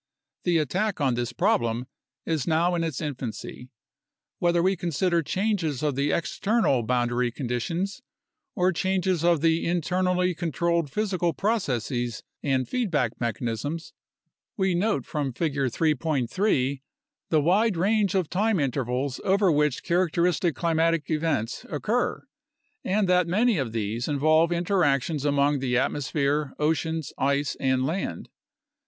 [0.45, 1.85] The attack on this problem
[2.25, 3.69] is now in its infancy.
[4.39, 8.01] Whether we consider changes of the external boundary con ditions
[8.55, 13.93] or changes of the internally controlled physical processes and feedback mechanisms,
[14.57, 16.81] we note from Figure 3.3
[17.29, 19.51] the wide range of time PHYSICAL BASIS OF CLIMATE AND CLIMATIC CHANGE 29 intervals over
[20.31, 22.23] which characteristic climatic events occur
[22.83, 28.29] and that many of these involve interactions among the atmosphere, oceans, ice, and land.